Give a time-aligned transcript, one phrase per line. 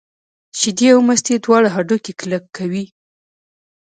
[0.59, 2.85] شیدې او مستې دواړه هډوکي کلک کوي.